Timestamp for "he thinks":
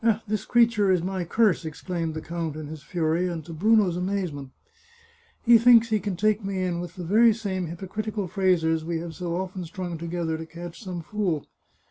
5.45-5.89